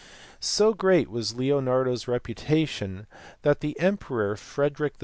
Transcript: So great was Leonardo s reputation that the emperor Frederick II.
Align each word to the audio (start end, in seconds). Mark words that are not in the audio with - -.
So 0.39 0.73
great 0.73 1.11
was 1.11 1.35
Leonardo 1.35 1.93
s 1.93 2.07
reputation 2.07 3.05
that 3.43 3.59
the 3.59 3.79
emperor 3.79 4.35
Frederick 4.35 4.93
II. 4.99 4.99